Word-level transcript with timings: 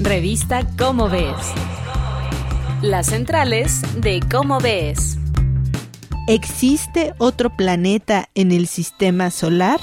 Revista 0.00 0.64
Cómo 0.78 1.08
Ves. 1.08 1.34
Las 2.82 3.06
centrales 3.06 3.82
de 4.00 4.20
Cómo 4.30 4.60
Ves. 4.60 5.18
¿Existe 6.28 7.14
otro 7.18 7.50
planeta 7.50 8.28
en 8.36 8.52
el 8.52 8.68
sistema 8.68 9.32
solar? 9.32 9.80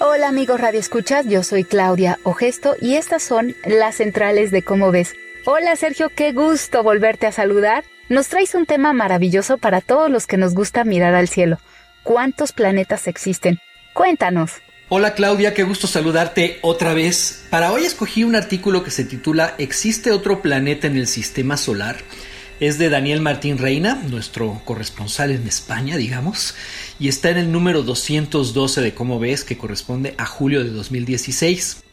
Hola 0.00 0.28
amigos 0.28 0.60
Radio 0.60 0.80
Escuchas, 0.80 1.26
yo 1.26 1.42
soy 1.42 1.64
Claudia 1.64 2.18
Ogesto 2.24 2.74
y 2.78 2.96
estas 2.96 3.22
son 3.22 3.54
las 3.64 3.94
centrales 3.94 4.50
de 4.50 4.62
Cómo 4.62 4.90
Ves. 4.90 5.14
Hola 5.46 5.76
Sergio, 5.76 6.10
qué 6.10 6.32
gusto 6.32 6.82
volverte 6.82 7.26
a 7.26 7.32
saludar. 7.32 7.84
Nos 8.10 8.28
traes 8.28 8.54
un 8.54 8.66
tema 8.66 8.92
maravilloso 8.92 9.56
para 9.56 9.80
todos 9.80 10.10
los 10.10 10.26
que 10.26 10.36
nos 10.36 10.54
gusta 10.54 10.84
mirar 10.84 11.14
al 11.14 11.28
cielo. 11.28 11.56
¿Cuántos 12.02 12.52
planetas 12.52 13.06
existen? 13.06 13.60
Cuéntanos. 13.94 14.60
Hola 14.94 15.14
Claudia, 15.14 15.54
qué 15.54 15.62
gusto 15.62 15.86
saludarte 15.86 16.58
otra 16.60 16.92
vez. 16.92 17.44
Para 17.48 17.72
hoy 17.72 17.86
escogí 17.86 18.24
un 18.24 18.36
artículo 18.36 18.84
que 18.84 18.90
se 18.90 19.06
titula 19.06 19.54
¿Existe 19.56 20.12
otro 20.12 20.42
planeta 20.42 20.86
en 20.86 20.98
el 20.98 21.06
sistema 21.06 21.56
solar? 21.56 21.96
Es 22.60 22.76
de 22.76 22.90
Daniel 22.90 23.22
Martín 23.22 23.56
Reina, 23.56 23.94
nuestro 24.10 24.60
corresponsal 24.66 25.30
en 25.30 25.48
España, 25.48 25.96
digamos, 25.96 26.54
y 27.00 27.08
está 27.08 27.30
en 27.30 27.38
el 27.38 27.50
número 27.50 27.82
212 27.82 28.82
de 28.82 28.92
Cómo 28.92 29.18
ves, 29.18 29.44
que 29.44 29.56
corresponde 29.56 30.14
a 30.18 30.26
julio 30.26 30.62
de 30.62 30.68
2016. 30.68 31.84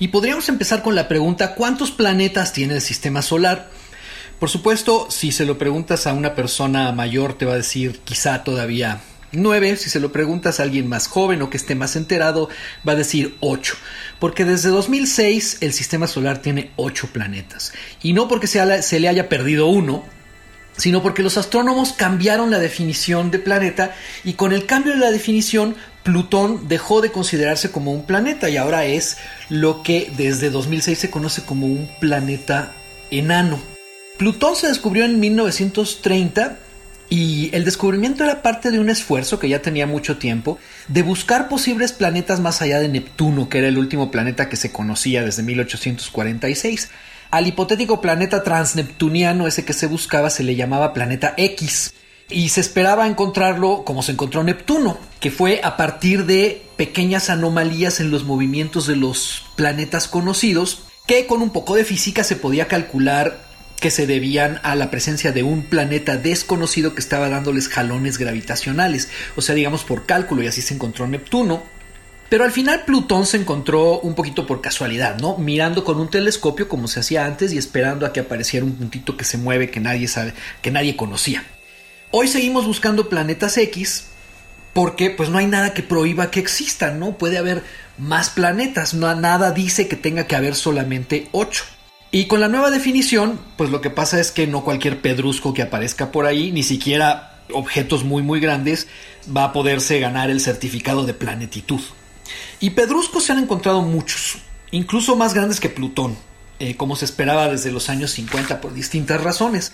Y 0.00 0.08
podríamos 0.08 0.48
empezar 0.48 0.82
con 0.82 0.96
la 0.96 1.06
pregunta 1.06 1.54
¿cuántos 1.54 1.92
planetas 1.92 2.52
tiene 2.52 2.74
el 2.74 2.80
sistema 2.80 3.22
solar? 3.22 3.70
Por 4.40 4.50
supuesto, 4.50 5.06
si 5.08 5.30
se 5.30 5.46
lo 5.46 5.56
preguntas 5.56 6.08
a 6.08 6.14
una 6.14 6.34
persona 6.34 6.90
mayor, 6.90 7.34
te 7.34 7.46
va 7.46 7.52
a 7.52 7.58
decir 7.58 8.00
quizá 8.02 8.42
todavía 8.42 9.02
9, 9.32 9.76
si 9.76 9.90
se 9.90 10.00
lo 10.00 10.12
preguntas 10.12 10.58
a 10.58 10.64
alguien 10.64 10.88
más 10.88 11.06
joven 11.06 11.42
o 11.42 11.50
que 11.50 11.56
esté 11.56 11.74
más 11.74 11.96
enterado, 11.96 12.48
va 12.86 12.92
a 12.92 12.96
decir 12.96 13.36
8. 13.40 13.74
Porque 14.18 14.44
desde 14.44 14.70
2006 14.70 15.58
el 15.60 15.72
sistema 15.72 16.06
solar 16.06 16.38
tiene 16.38 16.70
8 16.76 17.08
planetas. 17.12 17.72
Y 18.02 18.12
no 18.12 18.28
porque 18.28 18.46
se, 18.46 18.82
se 18.82 19.00
le 19.00 19.08
haya 19.08 19.28
perdido 19.28 19.66
uno, 19.66 20.04
sino 20.76 21.02
porque 21.02 21.22
los 21.22 21.36
astrónomos 21.36 21.92
cambiaron 21.92 22.50
la 22.50 22.58
definición 22.58 23.30
de 23.30 23.38
planeta 23.38 23.94
y 24.24 24.34
con 24.34 24.52
el 24.52 24.66
cambio 24.66 24.92
de 24.92 24.98
la 24.98 25.10
definición 25.10 25.76
Plutón 26.02 26.66
dejó 26.68 27.02
de 27.02 27.12
considerarse 27.12 27.70
como 27.70 27.92
un 27.92 28.06
planeta 28.06 28.48
y 28.48 28.56
ahora 28.56 28.86
es 28.86 29.18
lo 29.50 29.82
que 29.82 30.10
desde 30.16 30.48
2006 30.48 30.98
se 30.98 31.10
conoce 31.10 31.42
como 31.42 31.66
un 31.66 31.90
planeta 32.00 32.72
enano. 33.10 33.60
Plutón 34.16 34.56
se 34.56 34.68
descubrió 34.68 35.04
en 35.04 35.20
1930 35.20 36.58
y 37.10 37.50
el 37.52 37.64
descubrimiento 37.64 38.22
era 38.22 38.40
parte 38.40 38.70
de 38.70 38.78
un 38.78 38.88
esfuerzo 38.88 39.40
que 39.40 39.48
ya 39.48 39.60
tenía 39.60 39.84
mucho 39.84 40.16
tiempo 40.16 40.60
de 40.86 41.02
buscar 41.02 41.48
posibles 41.48 41.92
planetas 41.92 42.38
más 42.38 42.62
allá 42.62 42.78
de 42.78 42.88
Neptuno, 42.88 43.48
que 43.48 43.58
era 43.58 43.66
el 43.66 43.78
último 43.78 44.12
planeta 44.12 44.48
que 44.48 44.54
se 44.56 44.70
conocía 44.70 45.24
desde 45.24 45.42
1846. 45.42 46.88
Al 47.32 47.48
hipotético 47.48 48.00
planeta 48.00 48.44
transneptuniano 48.44 49.48
ese 49.48 49.64
que 49.64 49.72
se 49.72 49.88
buscaba 49.88 50.30
se 50.30 50.44
le 50.44 50.54
llamaba 50.54 50.94
planeta 50.94 51.34
X 51.36 51.94
y 52.28 52.50
se 52.50 52.60
esperaba 52.60 53.08
encontrarlo 53.08 53.82
como 53.84 54.04
se 54.04 54.12
encontró 54.12 54.44
Neptuno, 54.44 54.96
que 55.18 55.32
fue 55.32 55.60
a 55.64 55.76
partir 55.76 56.26
de 56.26 56.62
pequeñas 56.76 57.28
anomalías 57.28 57.98
en 57.98 58.12
los 58.12 58.22
movimientos 58.22 58.86
de 58.86 58.94
los 58.94 59.46
planetas 59.56 60.06
conocidos, 60.06 60.82
que 61.08 61.26
con 61.26 61.42
un 61.42 61.50
poco 61.50 61.74
de 61.74 61.84
física 61.84 62.22
se 62.22 62.36
podía 62.36 62.68
calcular 62.68 63.49
que 63.80 63.90
se 63.90 64.06
debían 64.06 64.60
a 64.62 64.76
la 64.76 64.90
presencia 64.90 65.32
de 65.32 65.42
un 65.42 65.62
planeta 65.62 66.16
desconocido 66.16 66.94
que 66.94 67.00
estaba 67.00 67.28
dándoles 67.28 67.68
jalones 67.68 68.18
gravitacionales, 68.18 69.08
o 69.36 69.42
sea, 69.42 69.54
digamos 69.54 69.84
por 69.84 70.06
cálculo, 70.06 70.42
y 70.42 70.46
así 70.46 70.62
se 70.62 70.74
encontró 70.74 71.06
Neptuno. 71.06 71.62
Pero 72.28 72.44
al 72.44 72.52
final 72.52 72.84
Plutón 72.84 73.26
se 73.26 73.38
encontró 73.38 73.98
un 74.00 74.14
poquito 74.14 74.46
por 74.46 74.60
casualidad, 74.60 75.18
¿no? 75.18 75.36
Mirando 75.36 75.82
con 75.82 75.98
un 75.98 76.08
telescopio 76.08 76.68
como 76.68 76.86
se 76.86 77.00
hacía 77.00 77.24
antes 77.24 77.52
y 77.52 77.58
esperando 77.58 78.06
a 78.06 78.12
que 78.12 78.20
apareciera 78.20 78.64
un 78.64 78.74
puntito 78.74 79.16
que 79.16 79.24
se 79.24 79.36
mueve 79.36 79.70
que 79.70 79.80
nadie 79.80 80.06
sabe, 80.06 80.34
que 80.62 80.70
nadie 80.70 80.94
conocía. 80.94 81.42
Hoy 82.12 82.28
seguimos 82.28 82.66
buscando 82.66 83.08
planetas 83.08 83.56
X 83.56 84.04
porque 84.72 85.10
pues 85.10 85.28
no 85.28 85.38
hay 85.38 85.46
nada 85.46 85.74
que 85.74 85.82
prohíba 85.82 86.30
que 86.30 86.38
existan, 86.38 87.00
¿no? 87.00 87.18
Puede 87.18 87.38
haber 87.38 87.64
más 87.98 88.30
planetas, 88.30 88.94
no, 88.94 89.12
nada 89.16 89.50
dice 89.50 89.88
que 89.88 89.96
tenga 89.96 90.28
que 90.28 90.36
haber 90.36 90.54
solamente 90.54 91.28
8. 91.32 91.64
Y 92.12 92.26
con 92.26 92.40
la 92.40 92.48
nueva 92.48 92.70
definición, 92.70 93.38
pues 93.56 93.70
lo 93.70 93.80
que 93.80 93.90
pasa 93.90 94.18
es 94.18 94.32
que 94.32 94.48
no 94.48 94.64
cualquier 94.64 95.00
pedrusco 95.00 95.54
que 95.54 95.62
aparezca 95.62 96.10
por 96.10 96.26
ahí, 96.26 96.50
ni 96.50 96.64
siquiera 96.64 97.40
objetos 97.52 98.02
muy 98.02 98.22
muy 98.22 98.40
grandes, 98.40 98.88
va 99.34 99.44
a 99.44 99.52
poderse 99.52 100.00
ganar 100.00 100.28
el 100.28 100.40
certificado 100.40 101.06
de 101.06 101.14
planetitud. 101.14 101.80
Y 102.58 102.70
pedruscos 102.70 103.24
se 103.24 103.32
han 103.32 103.38
encontrado 103.38 103.82
muchos, 103.82 104.38
incluso 104.72 105.14
más 105.14 105.34
grandes 105.34 105.60
que 105.60 105.68
Plutón, 105.68 106.16
eh, 106.58 106.76
como 106.76 106.96
se 106.96 107.04
esperaba 107.04 107.48
desde 107.48 107.70
los 107.70 107.88
años 107.88 108.10
50 108.10 108.60
por 108.60 108.74
distintas 108.74 109.22
razones. 109.22 109.72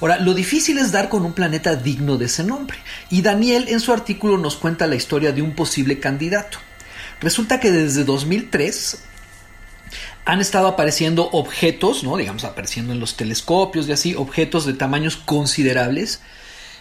Ahora, 0.00 0.18
lo 0.18 0.32
difícil 0.32 0.78
es 0.78 0.90
dar 0.90 1.10
con 1.10 1.24
un 1.24 1.34
planeta 1.34 1.76
digno 1.76 2.16
de 2.16 2.26
ese 2.26 2.44
nombre, 2.44 2.78
y 3.10 3.20
Daniel 3.20 3.66
en 3.68 3.80
su 3.80 3.92
artículo 3.92 4.38
nos 4.38 4.56
cuenta 4.56 4.86
la 4.86 4.96
historia 4.96 5.32
de 5.32 5.42
un 5.42 5.54
posible 5.54 6.00
candidato. 6.00 6.58
Resulta 7.20 7.60
que 7.60 7.70
desde 7.70 8.04
2003 8.04 8.98
han 10.24 10.40
estado 10.40 10.68
apareciendo 10.68 11.28
objetos, 11.32 12.02
¿no? 12.02 12.16
digamos, 12.16 12.44
apareciendo 12.44 12.92
en 12.92 13.00
los 13.00 13.16
telescopios 13.16 13.88
y 13.88 13.92
así, 13.92 14.14
objetos 14.14 14.64
de 14.64 14.72
tamaños 14.72 15.16
considerables, 15.16 16.20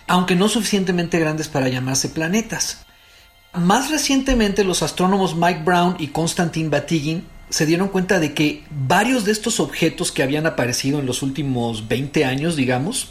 aunque 0.07 0.35
no 0.35 0.49
suficientemente 0.49 1.19
grandes 1.19 1.49
para 1.49 1.67
llamarse 1.67 2.09
planetas. 2.09 2.85
Más 3.53 3.91
recientemente, 3.91 4.63
los 4.63 4.81
astrónomos 4.81 5.35
Mike 5.35 5.61
Brown 5.63 5.95
y 5.99 6.07
Konstantin 6.07 6.69
Batygin 6.69 7.25
se 7.49 7.67
dieron 7.67 7.89
cuenta 7.89 8.19
de 8.19 8.33
que 8.33 8.63
varios 8.71 9.25
de 9.25 9.31
estos 9.31 9.59
objetos 9.59 10.11
que 10.11 10.23
habían 10.23 10.47
aparecido 10.47 10.99
en 10.99 11.05
los 11.05 11.21
últimos 11.21 11.87
20 11.87 12.25
años, 12.25 12.55
digamos, 12.55 13.09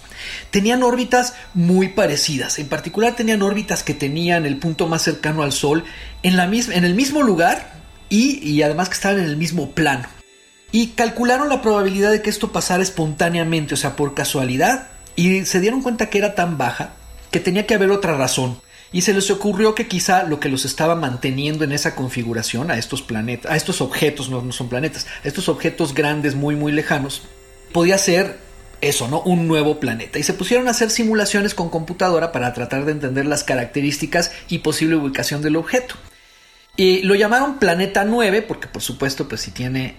tenían 0.50 0.82
órbitas 0.82 1.34
muy 1.54 1.90
parecidas. 1.90 2.58
En 2.58 2.68
particular, 2.68 3.14
tenían 3.14 3.42
órbitas 3.42 3.84
que 3.84 3.94
tenían 3.94 4.44
el 4.44 4.56
punto 4.56 4.88
más 4.88 5.02
cercano 5.02 5.42
al 5.42 5.52
Sol 5.52 5.84
en, 6.24 6.36
la 6.36 6.44
en 6.44 6.84
el 6.84 6.94
mismo 6.94 7.22
lugar 7.22 7.74
y, 8.08 8.40
y 8.42 8.62
además 8.62 8.88
que 8.88 8.94
estaban 8.94 9.20
en 9.20 9.26
el 9.26 9.36
mismo 9.36 9.70
plano. 9.70 10.08
Y 10.72 10.88
calcularon 10.88 11.48
la 11.48 11.62
probabilidad 11.62 12.10
de 12.10 12.22
que 12.22 12.30
esto 12.30 12.50
pasara 12.50 12.82
espontáneamente, 12.82 13.74
o 13.74 13.76
sea, 13.76 13.94
por 13.94 14.14
casualidad, 14.14 14.88
y 15.14 15.44
se 15.44 15.60
dieron 15.60 15.82
cuenta 15.82 16.08
que 16.10 16.18
era 16.18 16.34
tan 16.34 16.58
baja 16.58 16.94
que 17.30 17.40
tenía 17.40 17.66
que 17.66 17.74
haber 17.74 17.90
otra 17.90 18.16
razón 18.16 18.58
y 18.92 19.02
se 19.02 19.14
les 19.14 19.30
ocurrió 19.30 19.74
que 19.74 19.88
quizá 19.88 20.24
lo 20.24 20.38
que 20.38 20.48
los 20.48 20.64
estaba 20.64 20.94
manteniendo 20.94 21.64
en 21.64 21.72
esa 21.72 21.94
configuración 21.94 22.70
a 22.70 22.78
estos 22.78 23.02
planetas, 23.02 23.50
a 23.50 23.56
estos 23.56 23.80
objetos, 23.80 24.28
no, 24.28 24.42
no 24.42 24.52
son 24.52 24.68
planetas, 24.68 25.06
a 25.24 25.28
estos 25.28 25.48
objetos 25.48 25.94
grandes 25.94 26.34
muy 26.34 26.56
muy 26.56 26.72
lejanos, 26.72 27.22
podía 27.72 27.96
ser 27.96 28.38
eso, 28.82 29.08
¿no? 29.08 29.22
Un 29.22 29.48
nuevo 29.48 29.80
planeta. 29.80 30.18
Y 30.18 30.22
se 30.22 30.34
pusieron 30.34 30.68
a 30.68 30.72
hacer 30.72 30.90
simulaciones 30.90 31.54
con 31.54 31.70
computadora 31.70 32.32
para 32.32 32.52
tratar 32.52 32.84
de 32.84 32.92
entender 32.92 33.26
las 33.26 33.44
características 33.44 34.32
y 34.48 34.58
posible 34.58 34.96
ubicación 34.96 35.40
del 35.40 35.56
objeto. 35.56 35.94
Y 36.76 37.02
lo 37.02 37.14
llamaron 37.14 37.58
Planeta 37.58 38.04
9 38.04 38.42
porque 38.42 38.66
por 38.66 38.82
supuesto 38.82 39.28
pues 39.28 39.42
si 39.42 39.52
tiene 39.52 39.94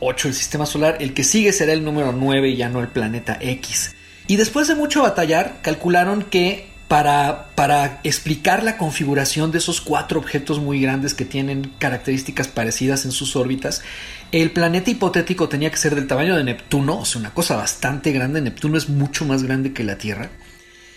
8 0.00 0.28
el 0.28 0.34
sistema 0.34 0.66
solar, 0.66 0.98
el 1.00 1.14
que 1.14 1.24
sigue 1.24 1.52
será 1.52 1.72
el 1.72 1.84
número 1.84 2.12
9 2.12 2.50
y 2.50 2.56
ya 2.56 2.68
no 2.68 2.80
el 2.80 2.88
planeta 2.88 3.38
X. 3.40 3.94
Y 4.26 4.36
después 4.36 4.68
de 4.68 4.74
mucho 4.74 5.02
batallar, 5.02 5.60
calcularon 5.62 6.22
que 6.22 6.68
para, 6.86 7.48
para, 7.54 8.00
explicar 8.02 8.62
la 8.62 8.78
configuración 8.78 9.52
de 9.52 9.58
esos 9.58 9.80
cuatro 9.80 10.18
objetos 10.18 10.58
muy 10.58 10.80
grandes 10.80 11.12
que 11.12 11.26
tienen 11.26 11.72
características 11.78 12.48
parecidas 12.48 13.04
en 13.04 13.12
sus 13.12 13.36
órbitas, 13.36 13.82
el 14.32 14.50
planeta 14.50 14.90
hipotético 14.90 15.48
tenía 15.48 15.70
que 15.70 15.76
ser 15.76 15.94
del 15.94 16.06
tamaño 16.06 16.36
de 16.36 16.44
Neptuno, 16.44 17.00
o 17.00 17.04
sea, 17.04 17.20
una 17.20 17.34
cosa 17.34 17.56
bastante 17.56 18.12
grande. 18.12 18.40
Neptuno 18.40 18.78
es 18.78 18.88
mucho 18.88 19.26
más 19.26 19.42
grande 19.42 19.72
que 19.72 19.84
la 19.84 19.98
Tierra. 19.98 20.30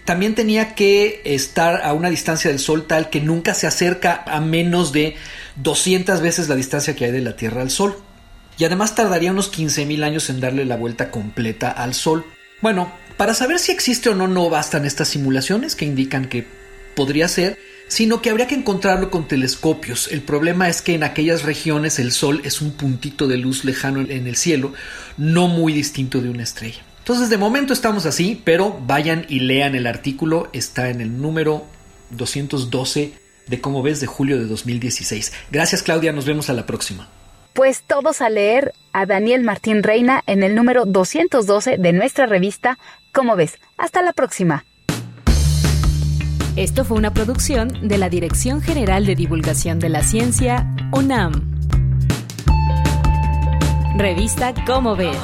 También 0.05 0.33
tenía 0.33 0.75
que 0.75 1.21
estar 1.25 1.81
a 1.83 1.93
una 1.93 2.09
distancia 2.09 2.49
del 2.49 2.59
Sol 2.59 2.87
tal 2.87 3.09
que 3.09 3.21
nunca 3.21 3.53
se 3.53 3.67
acerca 3.67 4.23
a 4.25 4.39
menos 4.39 4.91
de 4.91 5.15
200 5.57 6.21
veces 6.21 6.49
la 6.49 6.55
distancia 6.55 6.95
que 6.95 7.05
hay 7.05 7.11
de 7.11 7.21
la 7.21 7.35
Tierra 7.35 7.61
al 7.61 7.69
Sol. 7.69 7.95
Y 8.57 8.65
además 8.65 8.95
tardaría 8.95 9.31
unos 9.31 9.51
15.000 9.51 10.03
años 10.03 10.29
en 10.29 10.39
darle 10.39 10.65
la 10.65 10.77
vuelta 10.77 11.11
completa 11.11 11.71
al 11.71 11.93
Sol. 11.93 12.25
Bueno, 12.61 12.91
para 13.17 13.33
saber 13.33 13.59
si 13.59 13.71
existe 13.71 14.09
o 14.09 14.15
no 14.15 14.27
no 14.27 14.49
bastan 14.49 14.85
estas 14.85 15.09
simulaciones 15.09 15.75
que 15.75 15.85
indican 15.85 16.27
que 16.27 16.45
podría 16.95 17.27
ser, 17.27 17.57
sino 17.87 18.21
que 18.21 18.29
habría 18.29 18.47
que 18.47 18.55
encontrarlo 18.55 19.11
con 19.11 19.27
telescopios. 19.27 20.07
El 20.11 20.21
problema 20.21 20.69
es 20.69 20.81
que 20.81 20.95
en 20.95 21.03
aquellas 21.03 21.43
regiones 21.43 21.99
el 21.99 22.11
Sol 22.11 22.41
es 22.45 22.61
un 22.61 22.71
puntito 22.71 23.27
de 23.27 23.37
luz 23.37 23.65
lejano 23.65 24.01
en 24.01 24.27
el 24.27 24.35
cielo, 24.35 24.73
no 25.17 25.47
muy 25.47 25.73
distinto 25.73 26.21
de 26.21 26.29
una 26.29 26.43
estrella. 26.43 26.81
Entonces 26.99 27.29
de 27.29 27.37
momento 27.37 27.73
estamos 27.73 28.05
así, 28.05 28.41
pero 28.43 28.79
vayan 28.85 29.25
y 29.27 29.39
lean 29.39 29.75
el 29.75 29.87
artículo, 29.87 30.49
está 30.53 30.89
en 30.89 31.01
el 31.01 31.19
número 31.19 31.65
212 32.11 33.13
de 33.47 33.61
cómo 33.61 33.81
ves 33.81 33.99
de 33.99 34.07
julio 34.07 34.37
de 34.37 34.45
2016. 34.45 35.33
Gracias 35.51 35.83
Claudia, 35.83 36.13
nos 36.13 36.25
vemos 36.25 36.49
a 36.49 36.53
la 36.53 36.65
próxima 36.65 37.09
pues 37.53 37.83
todos 37.83 38.21
a 38.21 38.29
leer 38.29 38.73
a 38.93 39.05
Daniel 39.05 39.43
Martín 39.43 39.83
Reina 39.83 40.23
en 40.25 40.43
el 40.43 40.55
número 40.55 40.85
212 40.85 41.77
de 41.77 41.93
nuestra 41.93 42.25
revista 42.25 42.77
Como 43.11 43.35
ves? 43.35 43.59
Hasta 43.77 44.01
la 44.01 44.13
próxima. 44.13 44.65
Esto 46.55 46.83
fue 46.83 46.97
una 46.97 47.13
producción 47.13 47.87
de 47.87 47.97
la 47.97 48.09
Dirección 48.09 48.61
General 48.61 49.05
de 49.05 49.15
Divulgación 49.15 49.79
de 49.79 49.89
la 49.89 50.03
Ciencia, 50.03 50.67
UNAM. 50.91 51.31
Revista 53.97 54.53
Cómo 54.65 54.95
ves. 54.95 55.17